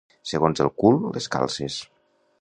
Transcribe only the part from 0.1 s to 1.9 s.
Segons el cul, les calces.